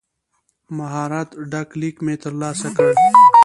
[0.77, 2.87] مهربانی ډک لیک مې ترلاسه کړ.